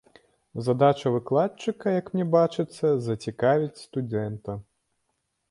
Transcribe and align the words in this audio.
Задача 0.67 1.11
выкладчыка, 1.15 1.91
як 1.99 2.09
мне 2.15 2.25
бачыцца, 2.37 2.85
зацікавіць 3.09 3.83
студэнта. 3.85 4.51